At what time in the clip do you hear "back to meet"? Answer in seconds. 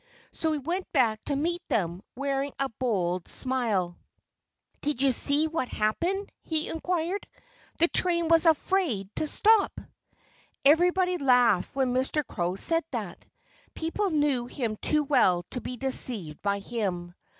0.91-1.61